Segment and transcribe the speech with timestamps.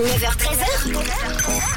[0.00, 0.92] 9h13h.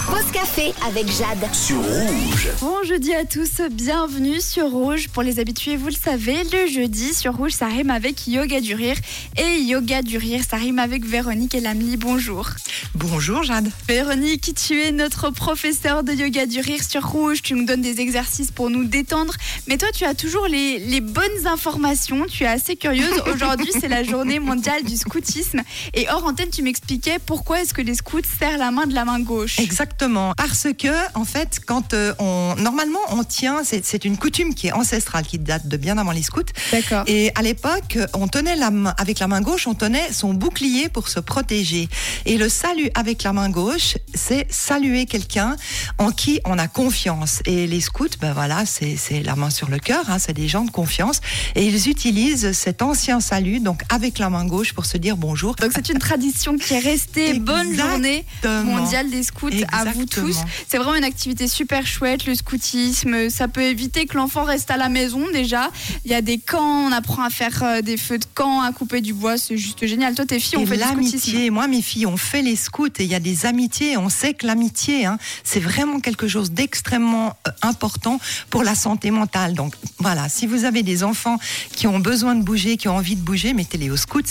[0.07, 1.53] Pause café avec Jade.
[1.53, 2.47] sur rouge.
[2.61, 5.09] Bon jeudi à tous, bienvenue sur Rouge.
[5.09, 8.75] Pour les habitués, vous le savez, le jeudi sur Rouge, ça rime avec Yoga du
[8.75, 8.95] Rire.
[9.35, 11.97] Et Yoga du Rire, ça rime avec Véronique et Lamely.
[11.97, 12.49] Bonjour.
[12.95, 13.69] Bonjour Jade.
[13.89, 17.41] Véronique, tu es notre professeur de Yoga du Rire sur Rouge.
[17.41, 19.33] Tu nous donnes des exercices pour nous détendre.
[19.67, 22.25] Mais toi, tu as toujours les, les bonnes informations.
[22.31, 23.21] Tu es assez curieuse.
[23.33, 25.61] Aujourd'hui, c'est la journée mondiale du scoutisme.
[25.93, 29.05] Et hors antenne, tu m'expliquais pourquoi est-ce que les scouts serrent la main de la
[29.05, 29.59] main gauche.
[29.59, 30.33] Exactement.
[30.37, 32.55] Parce que, en fait, quand euh, on.
[32.57, 33.63] Normalement, on tient.
[33.63, 36.41] C'est c'est une coutume qui est ancestrale, qui date de bien avant les scouts.
[36.71, 37.03] D'accord.
[37.07, 40.89] Et à l'époque, on tenait la main, avec la main gauche, on tenait son bouclier
[40.89, 41.89] pour se protéger.
[42.25, 45.55] Et le salut avec la main gauche, c'est saluer quelqu'un
[45.97, 47.41] en qui on a confiance.
[47.45, 50.47] Et les scouts, ben voilà, c'est c'est la main sur le cœur, hein, c'est des
[50.47, 51.21] gens de confiance.
[51.55, 55.55] Et ils utilisent cet ancien salut, donc avec la main gauche, pour se dire bonjour.
[55.55, 57.33] Donc c'est une tradition qui est restée.
[57.39, 58.63] Bonne journée Exactement.
[58.63, 60.37] mondiale des scouts à vous tous.
[60.67, 63.29] C'est vraiment une activité super chouette, le scoutisme.
[63.29, 65.69] Ça peut éviter que l'enfant reste à la maison déjà.
[66.05, 68.71] Il y a des camps, on apprend à faire euh, des feux de camp, à
[68.71, 70.15] couper du bois, c'est juste génial.
[70.15, 71.11] Toi, tes filles ont Et fait du scoutisme.
[71.31, 73.97] l'amitié, moi mes filles ont fait les scouts et il y a des amitiés.
[73.97, 79.11] On sait que l'amitié, hein, c'est vraiment quelque chose d'extrêmement euh, important pour la santé
[79.11, 79.53] mentale.
[79.53, 81.37] Donc voilà, si vous avez des enfants
[81.75, 84.21] qui ont besoin de bouger, qui ont envie de bouger, mettez-les aux scouts.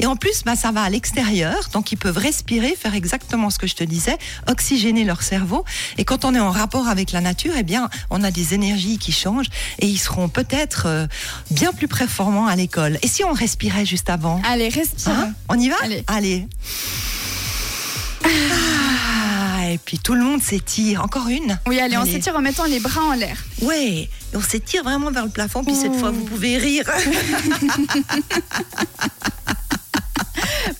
[0.00, 3.58] Et en plus, bah, ça va à l'extérieur, donc ils peuvent respirer, faire exactement ce
[3.58, 5.64] que je te disais, oxygéner leur cerveau.
[5.98, 8.98] Et quand on est en rapport avec la nature, eh bien, on a des énergies
[8.98, 11.06] qui changent et ils seront peut-être euh,
[11.50, 12.98] bien plus performants à l'école.
[13.02, 14.40] Et si on respirait juste avant?
[14.44, 15.12] Allez, respire.
[15.12, 15.32] Hein?
[15.48, 15.76] On y va?
[16.08, 16.46] Allez.
[18.24, 21.02] Ah, et puis tout le monde s'étire.
[21.02, 21.58] Encore une?
[21.66, 22.12] Oui, allez, on Allez.
[22.12, 23.44] s'étire en mettant les bras en l'air.
[23.72, 25.64] Et on s'étire vraiment vers le plafond.
[25.64, 26.84] Puis cette fois, vous pouvez rire.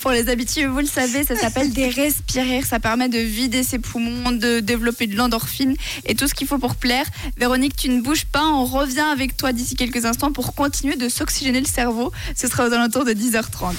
[0.06, 2.62] Pour les habitués, vous le savez, ça s'appelle des respirer.
[2.62, 6.58] Ça permet de vider ses poumons, de développer de l'endorphine et tout ce qu'il faut
[6.58, 7.06] pour plaire.
[7.38, 8.44] Véronique, tu ne bouges pas.
[8.44, 12.12] On revient avec toi d'ici quelques instants pour continuer de s'oxygéner le cerveau.
[12.36, 13.74] Ce sera aux alentours de 10h30.